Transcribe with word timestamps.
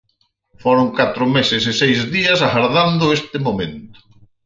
Foron 0.63 0.87
catro 0.99 1.23
meses 1.35 1.63
e 1.71 1.73
seis 1.81 1.99
días 2.15 2.39
agardando 2.47 3.13
este 3.17 3.37
momento. 3.47 3.97